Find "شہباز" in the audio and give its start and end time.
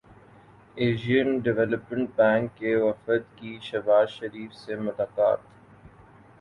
3.61-4.09